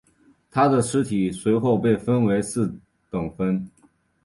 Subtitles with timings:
[0.49, 2.75] 他的尸体随后被分成四
[3.11, 3.69] 等分。